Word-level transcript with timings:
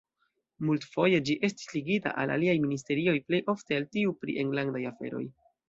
Multfoje 0.69 1.19
ĝi 1.29 1.35
estis 1.47 1.69
ligita 1.75 2.15
al 2.23 2.33
aliaj 2.37 2.57
ministerioj, 2.65 3.17
plej 3.29 3.43
ofte 3.55 3.79
al 3.81 3.89
tiu 3.95 4.17
pri 4.25 4.39
enlandaj 4.47 4.85
aferoj. 4.95 5.25